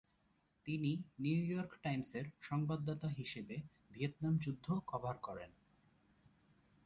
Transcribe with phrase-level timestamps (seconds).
[0.65, 0.91] তিনি
[1.19, 3.55] New York টাইমসের সংবাদদাতা হিসেবে
[3.91, 5.51] ভিয়েতনাম যুদ্ধ কভার করেন।